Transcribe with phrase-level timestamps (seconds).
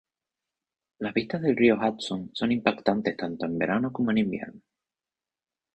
[0.97, 4.59] Las vistas del río Hudson son impactantes tanto en verano como en invierno.